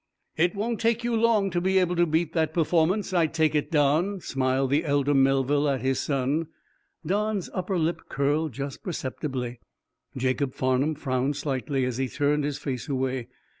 "It 0.35 0.55
won't 0.55 0.79
take 0.81 1.03
you 1.03 1.15
long 1.15 1.51
to 1.51 1.61
be 1.61 1.77
able 1.77 1.95
to 1.97 2.07
beat 2.07 2.33
that 2.33 2.55
performance, 2.55 3.13
I 3.13 3.27
take 3.27 3.53
it, 3.53 3.69
Don," 3.69 4.19
smiled 4.19 4.71
the 4.71 4.83
elder 4.83 5.13
Melville 5.13 5.69
at 5.69 5.81
his 5.81 5.99
Son. 5.99 6.47
Don's 7.05 7.51
upper 7.53 7.77
lip 7.77 8.01
curled 8.09 8.51
just 8.53 8.81
perceptibly. 8.81 9.59
Jacob 10.17 10.55
Farnum 10.55 10.95
frowned 10.95 11.35
slightly, 11.35 11.85
as 11.85 11.97
he 11.97 12.07
turned 12.07 12.45
his 12.45 12.57
face 12.57 12.87
away. 12.89 13.27